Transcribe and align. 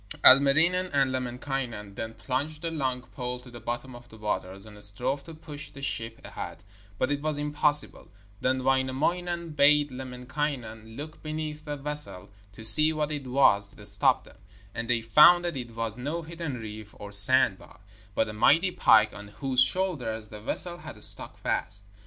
Ilmarinen 0.25 0.89
and 0.93 1.11
Lemminkainen 1.11 1.93
then 1.93 2.15
plunged 2.15 2.65
a 2.65 2.71
long 2.71 3.03
pole 3.03 3.39
to 3.39 3.51
the 3.51 3.59
bottom 3.59 3.93
of 3.95 4.09
the 4.09 4.17
waters, 4.17 4.65
and 4.65 4.83
strove 4.83 5.23
to 5.25 5.35
push 5.35 5.69
the 5.69 5.83
ship 5.83 6.19
ahead, 6.25 6.63
but 6.97 7.11
it 7.11 7.21
was 7.21 7.37
impossible. 7.37 8.07
Then 8.39 8.63
Wainamoinen 8.63 9.49
bade 9.51 9.91
Lemminkainen 9.91 10.97
look 10.97 11.21
beneath 11.21 11.65
the 11.65 11.77
vessel 11.77 12.31
to 12.51 12.63
see 12.63 12.91
what 12.91 13.11
it 13.11 13.27
was 13.27 13.69
that 13.75 13.85
stopped 13.85 14.25
them, 14.25 14.37
and 14.73 14.89
they 14.89 15.03
found 15.03 15.45
that 15.45 15.55
it 15.55 15.69
was 15.75 15.99
no 15.99 16.23
hidden 16.23 16.55
reef 16.55 16.95
or 16.97 17.11
sand 17.11 17.59
bar, 17.59 17.79
but 18.15 18.27
a 18.27 18.33
mighty 18.33 18.71
pike 18.71 19.13
on 19.13 19.27
whose 19.27 19.63
shoulders 19.63 20.29
the 20.29 20.41
vessel 20.41 20.79
had 20.79 21.03
stuck 21.03 21.37
fast. 21.37 21.85